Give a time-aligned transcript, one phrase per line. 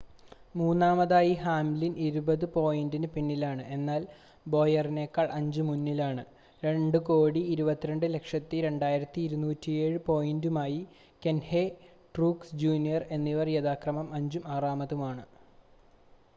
[0.55, 4.01] മൂന്നാമതായി ഹാംലിൻ ഇരുപത് പോയിൻ്റ് പിന്നിലാണ് എന്നാൽ
[4.45, 6.23] ബോയറിനേക്കാൾ 5 മുന്നിലാണ്
[6.63, 10.81] 2,220 2,207 പോയിൻ്റുമായി
[11.23, 11.63] കഹ്നെ
[12.15, 15.25] ട്രൂക്സ് ജൂനിയർ എന്നിവർ യഥാക്രമം അഞ്ചും ആറാമതുമാണ്